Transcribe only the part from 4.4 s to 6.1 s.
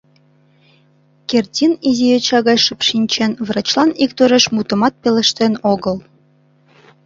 мутымат пелештен огыл.